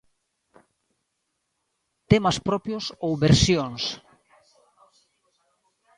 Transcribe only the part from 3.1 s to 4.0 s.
versións?